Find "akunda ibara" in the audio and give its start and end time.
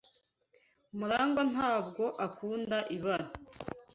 2.27-3.27